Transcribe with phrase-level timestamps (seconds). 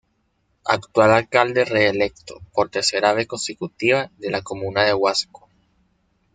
[0.65, 5.47] Actual alcalde reelecto, por tercera vez consecutiva, de la comuna de Huasco.